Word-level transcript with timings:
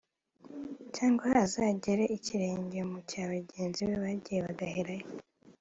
Cyangwa 0.95 1.27
azagera 1.43 2.03
ikirenge 2.17 2.79
mu 2.89 2.99
cya 3.09 3.23
bagenzi 3.31 3.79
be 3.87 3.95
bagiye 4.03 4.39
bagaherayo 4.47 5.07